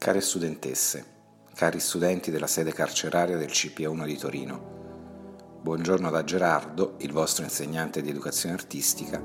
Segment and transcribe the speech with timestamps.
[0.00, 1.04] Care studentesse,
[1.54, 8.00] cari studenti della sede carceraria del CPA1 di Torino, buongiorno da Gerardo, il vostro insegnante
[8.00, 9.22] di educazione artistica,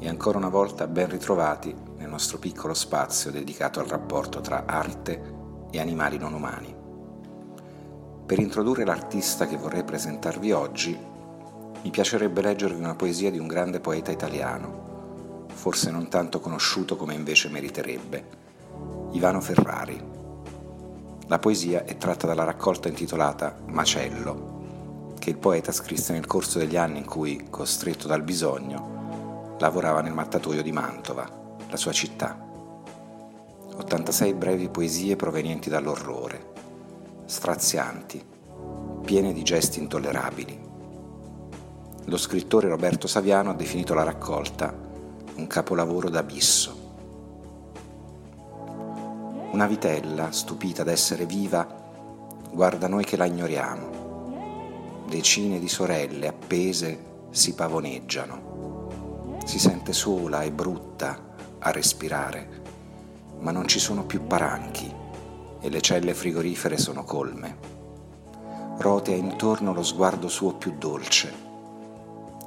[0.00, 5.34] e ancora una volta ben ritrovati nel nostro piccolo spazio dedicato al rapporto tra arte
[5.70, 6.74] e animali non umani.
[8.24, 10.98] Per introdurre l'artista che vorrei presentarvi oggi,
[11.82, 17.12] mi piacerebbe leggervi una poesia di un grande poeta italiano, forse non tanto conosciuto come
[17.12, 18.41] invece meriterebbe
[19.12, 20.00] Ivano Ferrari.
[21.26, 26.76] La poesia è tratta dalla raccolta intitolata Macello, che il poeta scrisse nel corso degli
[26.76, 31.28] anni in cui, costretto dal bisogno, lavorava nel mattatoio di Mantova,
[31.68, 32.36] la sua città.
[33.76, 36.52] 86 brevi poesie provenienti dall'orrore,
[37.24, 38.22] strazianti,
[39.04, 40.60] piene di gesti intollerabili.
[42.06, 44.74] Lo scrittore Roberto Saviano ha definito la raccolta
[45.36, 46.81] un capolavoro d'abisso.
[49.52, 51.66] Una vitella, stupita d'essere viva,
[52.50, 55.04] guarda noi che la ignoriamo.
[55.06, 59.36] Decine di sorelle appese si pavoneggiano.
[59.44, 62.62] Si sente sola e brutta a respirare,
[63.40, 64.90] ma non ci sono più paranchi
[65.60, 67.58] e le celle frigorifere sono colme.
[68.78, 71.30] Rotea intorno lo sguardo suo più dolce.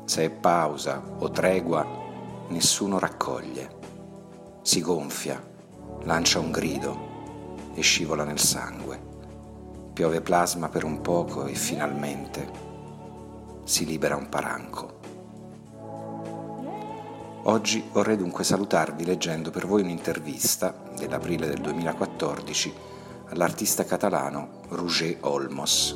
[0.05, 1.85] Se è pausa o tregua,
[2.47, 3.75] nessuno raccoglie.
[4.63, 5.53] Si gonfia
[6.05, 9.13] lancia un grido e scivola nel sangue.
[9.93, 12.51] Piove plasma per un poco e finalmente
[13.63, 14.93] si libera un paranco.
[17.43, 22.73] Oggi vorrei dunque salutarvi leggendo per voi un'intervista dell'aprile del 2014
[23.29, 25.95] all'artista catalano Roger Olmos,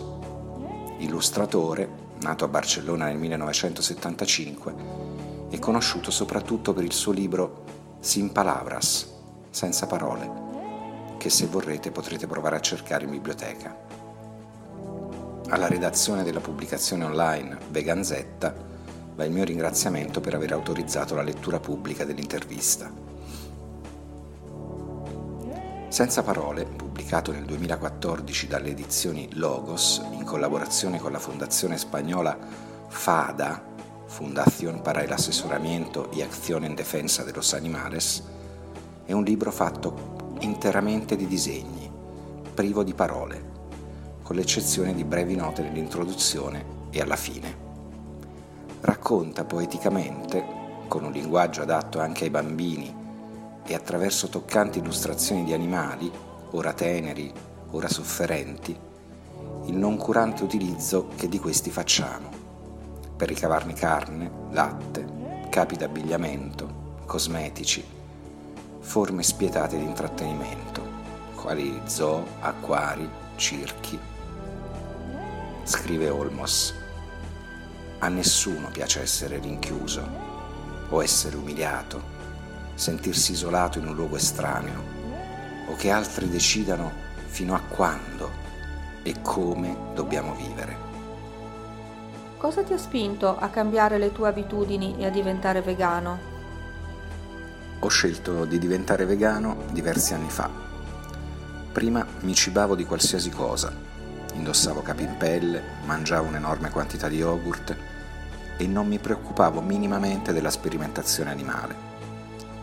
[0.97, 4.75] illustratore nato a Barcellona nel 1975
[5.49, 7.63] e conosciuto soprattutto per il suo libro
[7.99, 9.17] Sin Palavras,
[9.50, 13.75] senza parole, che se vorrete potrete provare a cercare in biblioteca.
[15.50, 18.54] Alla redazione della pubblicazione online Veganzetta
[19.15, 22.89] va il mio ringraziamento per aver autorizzato la lettura pubblica dell'intervista.
[25.89, 32.37] Senza parole, pubblicato nel 2014 dalle edizioni Logos in collaborazione con la fondazione spagnola
[32.87, 33.66] FADA,
[34.05, 38.23] Fundación para el Asesoramiento y Acción en Defensa de los Animales,
[39.09, 41.92] è un libro fatto interamente di disegni,
[42.53, 43.43] privo di parole,
[44.21, 47.55] con l'eccezione di brevi note nell'introduzione e alla fine.
[48.81, 50.45] Racconta poeticamente,
[50.87, 52.95] con un linguaggio adatto anche ai bambini
[53.65, 56.11] e attraverso toccanti illustrazioni di animali,
[56.52, 57.33] ora teneri,
[57.71, 58.77] ora sofferenti,
[59.65, 62.30] il noncurante utilizzo che di questi facciamo,
[63.17, 67.98] per ricavarne carne, latte, capi d'abbigliamento, cosmetici,
[68.89, 70.82] forme spietate di intrattenimento,
[71.36, 74.00] quali zoo, acquari, circhi.
[75.61, 76.73] Scrive Olmos,
[77.99, 80.10] a nessuno piace essere rinchiuso
[80.89, 82.02] o essere umiliato,
[82.73, 84.82] sentirsi isolato in un luogo estraneo
[85.67, 86.92] o che altri decidano
[87.28, 88.32] fino a quando
[89.04, 90.76] e come dobbiamo vivere.
[92.38, 96.29] Cosa ti ha spinto a cambiare le tue abitudini e a diventare vegano?
[97.82, 100.50] Ho scelto di diventare vegano diversi anni fa.
[101.72, 103.72] Prima mi cibavo di qualsiasi cosa,
[104.34, 107.73] indossavo capi in pelle, mangiavo un'enorme quantità di yogurt
[108.58, 111.73] e non mi preoccupavo minimamente della sperimentazione animale,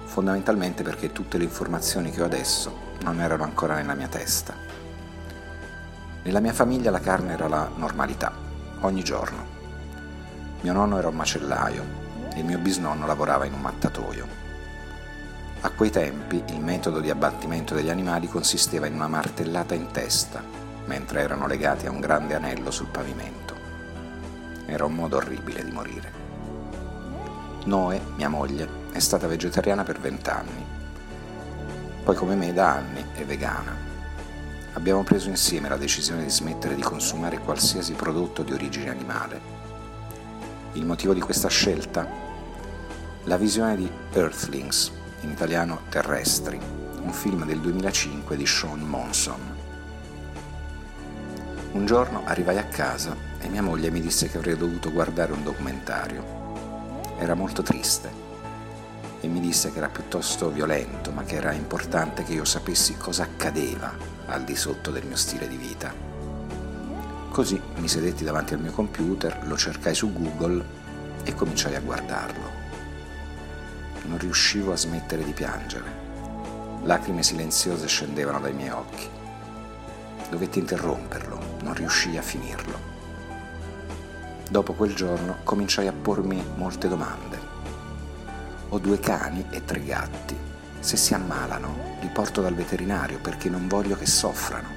[0.04, 4.52] fondamentalmente perché tutte le informazioni che ho adesso non erano ancora nella mia testa.
[6.24, 8.34] Nella mia famiglia la carne era la normalità,
[8.80, 9.46] ogni giorno.
[10.60, 11.84] Mio nonno era un macellaio
[12.34, 14.44] e mio bisnonno lavorava in un mattatoio.
[15.66, 20.40] A quei tempi il metodo di abbattimento degli animali consisteva in una martellata in testa,
[20.84, 23.56] mentre erano legati a un grande anello sul pavimento.
[24.64, 26.12] Era un modo orribile di morire.
[27.64, 30.64] Noe, mia moglie, è stata vegetariana per vent'anni.
[32.04, 33.76] Poi come me da anni è vegana.
[34.74, 39.40] Abbiamo preso insieme la decisione di smettere di consumare qualsiasi prodotto di origine animale.
[40.74, 42.06] Il motivo di questa scelta?
[43.24, 44.92] La visione di Earthlings,
[45.26, 46.58] in italiano Terrestri,
[47.02, 49.40] un film del 2005 di Sean Monson.
[51.72, 55.42] Un giorno arrivai a casa e mia moglie mi disse che avrei dovuto guardare un
[55.42, 56.24] documentario.
[57.18, 58.24] Era molto triste
[59.20, 63.24] e mi disse che era piuttosto violento, ma che era importante che io sapessi cosa
[63.24, 63.92] accadeva
[64.26, 65.92] al di sotto del mio stile di vita.
[67.30, 70.64] Così mi sedetti davanti al mio computer, lo cercai su Google
[71.24, 72.65] e cominciai a guardarlo
[74.06, 76.04] non riuscivo a smettere di piangere.
[76.82, 79.08] Lacrime silenziose scendevano dai miei occhi.
[80.30, 82.78] Dovetti interromperlo, non riuscii a finirlo.
[84.48, 87.38] Dopo quel giorno cominciai a pormi molte domande.
[88.68, 90.36] Ho due cani e tre gatti.
[90.78, 94.68] Se si ammalano, li porto dal veterinario perché non voglio che soffrano.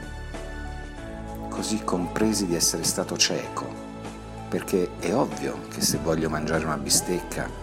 [1.49, 3.67] Così compresi di essere stato cieco,
[4.49, 7.58] perché è ovvio che se voglio mangiare una bistecca,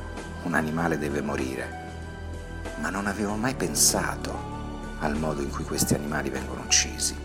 [0.47, 1.85] un animale deve morire
[2.81, 4.55] ma non avevo mai pensato
[5.01, 7.17] al modo in cui questi animali vengono uccisi.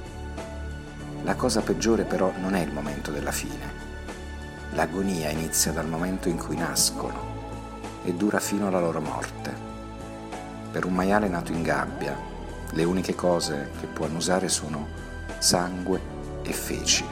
[1.23, 3.79] La cosa peggiore però non è il momento della fine.
[4.71, 7.29] L'agonia inizia dal momento in cui nascono
[8.03, 9.69] e dura fino alla loro morte.
[10.71, 12.17] Per un maiale nato in gabbia,
[12.71, 14.87] le uniche cose che può annusare sono
[15.37, 15.99] sangue
[16.43, 17.05] e feci.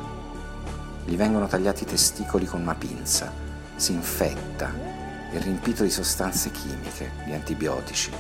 [1.06, 3.32] Gli vengono tagliati i testicoli con una pinza,
[3.76, 4.99] si infetta
[5.32, 8.12] è riempito di sostanze chimiche, di antibiotici.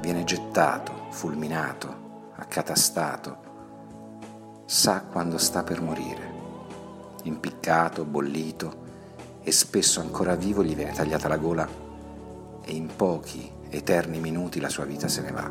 [0.00, 3.50] Viene gettato, fulminato, accatastato.
[4.64, 6.30] Sa quando sta per morire.
[7.24, 8.80] Impiccato, bollito
[9.42, 11.68] e spesso ancora vivo gli viene tagliata la gola
[12.64, 15.50] e in pochi eterni minuti la sua vita se ne va.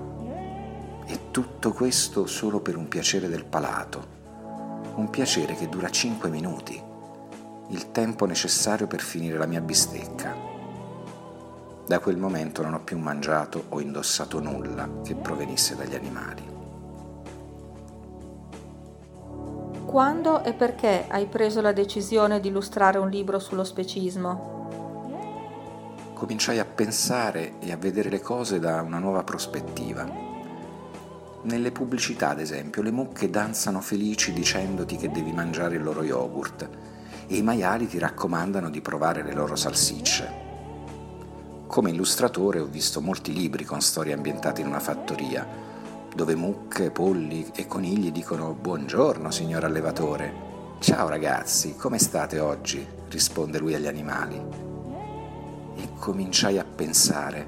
[1.06, 4.20] E tutto questo solo per un piacere del palato,
[4.96, 6.82] un piacere che dura cinque minuti,
[7.70, 10.51] il tempo necessario per finire la mia bistecca.
[11.88, 16.60] Da quel momento non ho più mangiato o indossato nulla che provenisse dagli animali.
[19.86, 24.60] Quando e perché hai preso la decisione di illustrare un libro sullo specismo?
[26.14, 30.30] Cominciai a pensare e a vedere le cose da una nuova prospettiva.
[31.42, 36.70] Nelle pubblicità, ad esempio, le mucche danzano felici dicendoti che devi mangiare il loro yogurt
[37.28, 40.51] e i maiali ti raccomandano di provare le loro salsicce.
[41.72, 45.48] Come illustratore ho visto molti libri con storie ambientate in una fattoria,
[46.14, 50.34] dove mucche, polli e conigli dicono Buongiorno, signor allevatore.
[50.80, 52.86] Ciao ragazzi, come state oggi?
[53.08, 54.36] risponde lui agli animali.
[55.78, 57.48] E cominciai a pensare,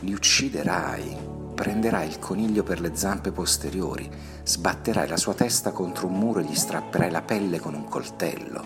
[0.00, 1.16] li ucciderai,
[1.54, 4.06] prenderai il coniglio per le zampe posteriori,
[4.44, 8.62] sbatterai la sua testa contro un muro e gli strapperai la pelle con un coltello.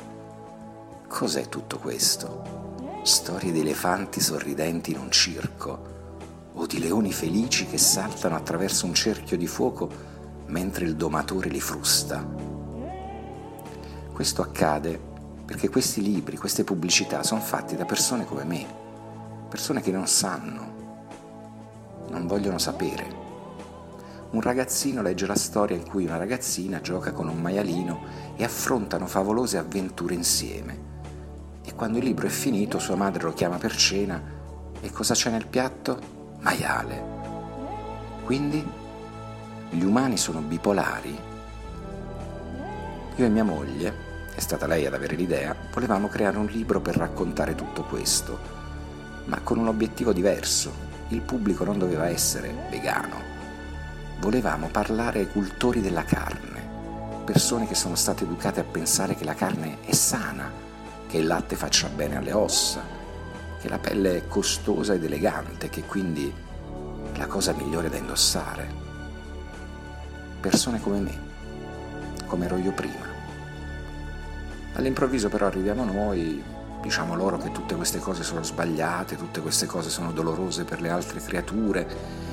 [1.06, 2.63] Cos'è tutto questo?
[3.04, 5.92] Storie di elefanti sorridenti in un circo
[6.54, 9.90] o di leoni felici che saltano attraverso un cerchio di fuoco
[10.46, 12.26] mentre il domatore li frusta.
[14.10, 14.98] Questo accade
[15.44, 18.66] perché questi libri, queste pubblicità sono fatti da persone come me,
[19.50, 23.22] persone che non sanno, non vogliono sapere.
[24.30, 29.06] Un ragazzino legge la storia in cui una ragazzina gioca con un maialino e affrontano
[29.06, 30.93] favolose avventure insieme
[31.74, 34.22] quando il libro è finito sua madre lo chiama per cena
[34.80, 35.98] e cosa c'è nel piatto?
[36.40, 37.12] Maiale.
[38.24, 38.64] Quindi
[39.70, 41.18] gli umani sono bipolari?
[43.16, 43.92] Io e mia moglie,
[44.34, 48.38] è stata lei ad avere l'idea, volevamo creare un libro per raccontare tutto questo,
[49.26, 50.92] ma con un obiettivo diverso.
[51.08, 53.32] Il pubblico non doveva essere vegano.
[54.20, 59.34] Volevamo parlare ai cultori della carne, persone che sono state educate a pensare che la
[59.34, 60.63] carne è sana,
[61.14, 62.82] che il latte faccia bene alle ossa,
[63.60, 66.34] che la pelle è costosa ed elegante, che quindi
[67.12, 68.68] è la cosa migliore da indossare.
[70.40, 71.18] Persone come me,
[72.26, 73.06] come ero io prima.
[74.72, 76.42] All'improvviso però arriviamo noi,
[76.82, 80.88] diciamo loro che tutte queste cose sono sbagliate, tutte queste cose sono dolorose per le
[80.88, 81.86] altre creature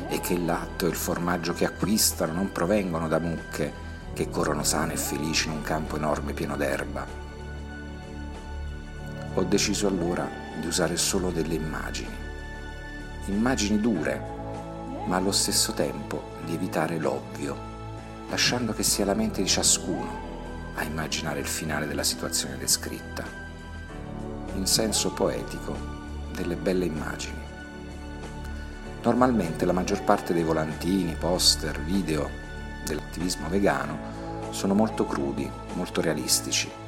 [0.07, 3.71] e che il latte o il formaggio che acquistano non provengono da mucche
[4.13, 7.30] che corrono sane e felici in un campo enorme pieno d'erba
[9.33, 10.27] ho deciso allora
[10.59, 12.13] di usare solo delle immagini.
[13.25, 14.21] Immagini dure,
[15.05, 17.55] ma allo stesso tempo di evitare l'ovvio,
[18.29, 20.29] lasciando che sia la mente di ciascuno
[20.75, 23.23] a immaginare il finale della situazione descritta.
[24.55, 26.00] In senso poetico,
[26.33, 27.39] delle belle immagini.
[29.03, 32.29] Normalmente la maggior parte dei volantini, poster, video
[32.85, 36.80] dell'attivismo vegano sono molto crudi, molto realistici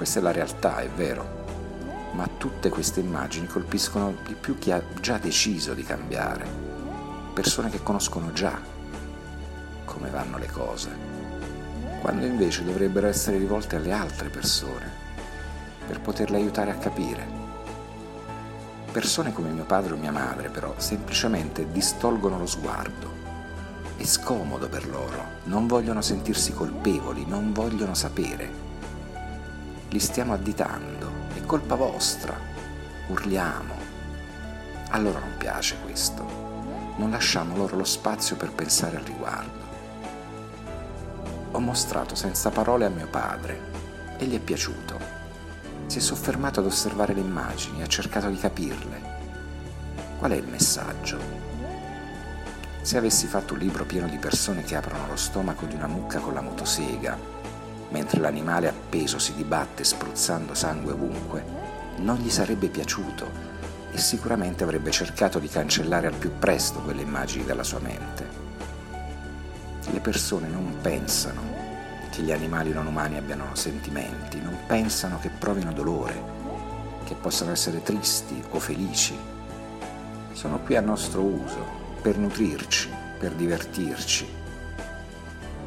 [0.00, 4.82] questa è la realtà, è vero, ma tutte queste immagini colpiscono di più chi ha
[4.98, 6.46] già deciso di cambiare,
[7.34, 8.58] persone che conoscono già
[9.84, 10.88] come vanno le cose,
[12.00, 14.90] quando invece dovrebbero essere rivolte alle altre persone
[15.86, 17.26] per poterle aiutare a capire.
[18.90, 23.12] Persone come mio padre o mia madre però semplicemente distolgono lo sguardo.
[23.98, 28.69] È scomodo per loro, non vogliono sentirsi colpevoli, non vogliono sapere
[29.90, 32.38] li stiamo additando, è colpa vostra,
[33.08, 33.74] urliamo.
[34.90, 36.24] A loro non piace questo,
[36.96, 39.68] non lasciamo loro lo spazio per pensare al riguardo.
[41.50, 45.18] Ho mostrato senza parole a mio padre e gli è piaciuto.
[45.86, 49.18] Si è soffermato ad osservare le immagini, ha cercato di capirle.
[50.18, 51.18] Qual è il messaggio?
[52.82, 56.20] Se avessi fatto un libro pieno di persone che aprono lo stomaco di una mucca
[56.20, 57.39] con la motosega,
[57.90, 61.44] mentre l'animale appeso si dibatte spruzzando sangue ovunque,
[61.98, 63.48] non gli sarebbe piaciuto
[63.92, 68.48] e sicuramente avrebbe cercato di cancellare al più presto quelle immagini dalla sua mente.
[69.90, 71.42] Le persone non pensano
[72.10, 76.38] che gli animali non umani abbiano sentimenti, non pensano che provino dolore,
[77.04, 79.16] che possano essere tristi o felici.
[80.32, 84.26] Sono qui a nostro uso, per nutrirci, per divertirci.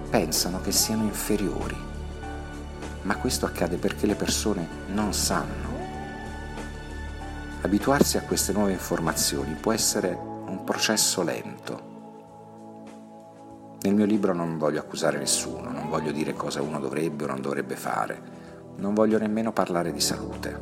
[0.10, 1.76] Pensano che siano inferiori,
[3.04, 5.74] ma questo accade perché le persone non sanno
[7.66, 11.92] Abituarsi a queste nuove informazioni può essere un processo lento.
[13.80, 17.40] Nel mio libro non voglio accusare nessuno, non voglio dire cosa uno dovrebbe o non
[17.40, 18.22] dovrebbe fare,
[18.76, 20.60] non voglio nemmeno parlare di salute.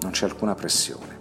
[0.00, 1.20] Non c'è alcuna pressione,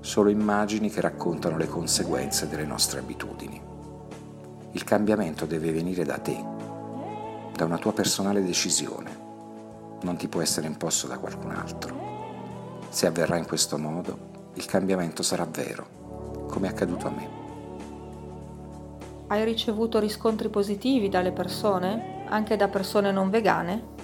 [0.00, 3.58] solo immagini che raccontano le conseguenze delle nostre abitudini.
[4.72, 6.36] Il cambiamento deve venire da te,
[7.54, 9.25] da una tua personale decisione,
[10.02, 12.04] non ti può essere imposto da qualcun altro.
[12.88, 17.28] Se avverrà in questo modo, il cambiamento sarà vero, come è accaduto a me.
[19.28, 23.94] Hai ricevuto riscontri positivi dalle persone, anche da persone non vegane?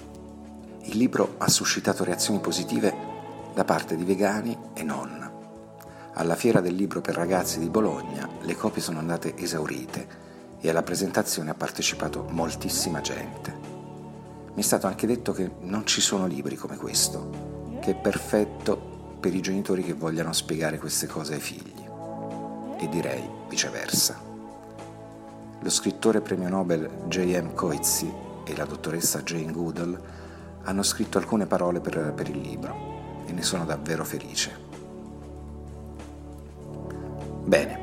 [0.81, 2.93] Il libro ha suscitato reazioni positive
[3.53, 5.31] da parte di vegani e non.
[6.15, 10.21] Alla fiera del libro per ragazzi di Bologna le copie sono andate esaurite
[10.59, 13.62] e alla presentazione ha partecipato moltissima gente.
[14.55, 19.17] Mi è stato anche detto che non ci sono libri come questo, che è perfetto
[19.19, 21.83] per i genitori che vogliano spiegare queste cose ai figli.
[22.77, 24.19] E direi viceversa.
[25.59, 27.55] Lo scrittore premio Nobel J.M.
[27.55, 29.99] Coetzee e la dottoressa Jane Goodall
[30.63, 34.55] hanno scritto alcune parole per, per il libro e ne sono davvero felice.
[37.43, 37.79] Bene,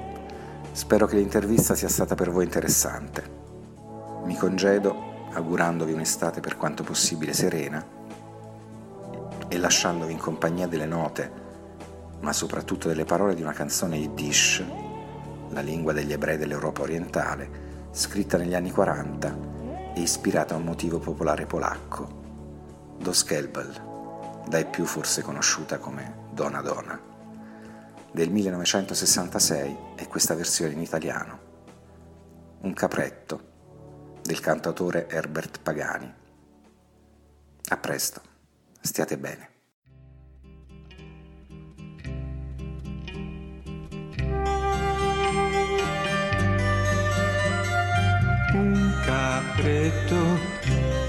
[0.70, 3.38] spero che l'intervista sia stata per voi interessante.
[4.24, 7.98] Mi congedo augurandovi un'estate per quanto possibile serena
[9.48, 11.30] e lasciandovi in compagnia delle note,
[12.20, 14.64] ma soprattutto delle parole di una canzone yiddish,
[15.48, 19.38] la lingua degli ebrei dell'Europa orientale, scritta negli anni 40
[19.94, 22.18] e ispirata a un motivo popolare polacco,
[22.98, 27.00] Dos Kelbel, dai più forse conosciuta come Dona Dona,
[28.12, 31.38] del 1966 e questa versione in italiano,
[32.60, 33.49] un capretto
[34.22, 36.12] del cantautore Herbert Pagani.
[37.68, 38.20] A presto.
[38.80, 39.48] Stiate bene.
[48.52, 50.16] Un capretto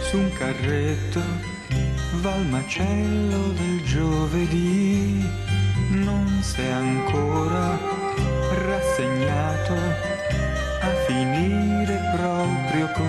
[0.09, 1.21] su un carretto
[2.21, 5.25] va al macello del giovedì.
[5.89, 7.77] Non è ancora
[8.65, 10.20] rassegnato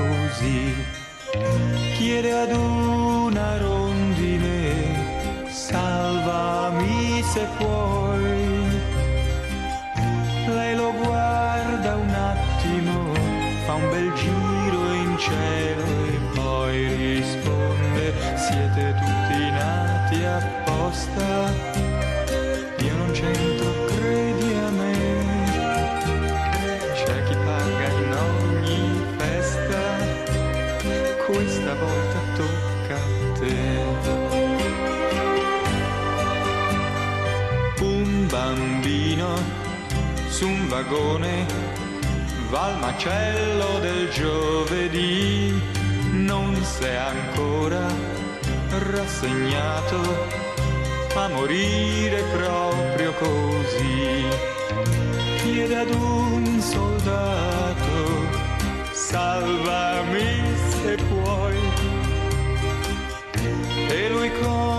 [0.09, 0.75] così.
[1.97, 3.83] Chiede ad una rosa
[5.73, 8.81] salvami se puoi.
[10.47, 13.13] Lei lo guarda un attimo,
[13.65, 21.92] fa un bel giro in cielo e poi risponde, siete tutti nati apposta.
[38.55, 39.35] Bambino
[40.29, 41.47] su un vagone
[42.51, 45.59] va al macello del giovedì,
[46.13, 47.87] non è ancora
[48.91, 50.01] rassegnato
[51.15, 54.25] a morire proprio così.
[55.39, 57.91] Chiede ad un soldato,
[58.93, 60.43] salvami
[60.83, 61.59] se puoi,
[63.89, 64.72] e lui con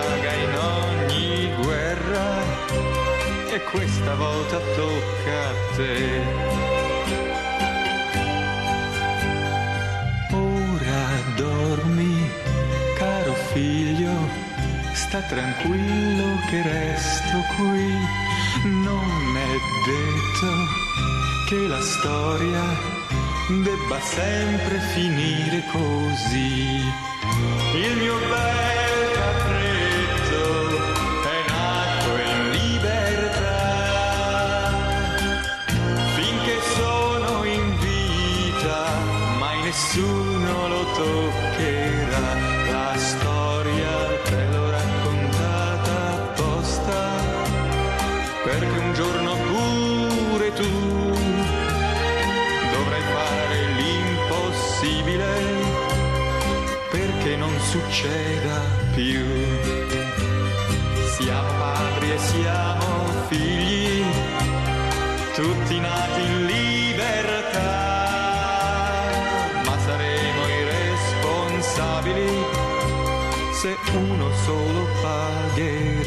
[0.00, 2.28] paga in ogni guerra
[3.54, 6.22] e questa volta tocca a te.
[10.32, 11.02] Ora
[11.36, 12.30] dormi,
[12.96, 14.14] caro figlio,
[14.92, 17.88] sta tranquillo che resto qui.
[18.64, 19.54] Non è
[19.90, 20.50] detto
[21.48, 22.62] che la storia
[23.48, 26.82] debba sempre finire così.
[27.74, 28.89] Il mio bene.
[61.20, 64.02] Siamo padri e siamo figli,
[65.34, 67.68] tutti nati in libertà,
[69.66, 72.44] ma saremo i responsabili
[73.52, 75.99] se uno solo pagherà.